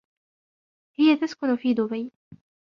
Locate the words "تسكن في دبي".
1.15-2.11